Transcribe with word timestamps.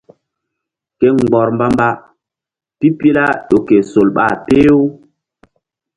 Ke 0.99 1.07
mgbɔr 1.15 1.47
mba-mba 1.55 1.89
pipila 2.79 3.25
ƴo 3.47 3.57
ke 3.67 3.75
sol 3.91 4.09
ɓa 4.15 4.25
peh-u. 4.45 4.79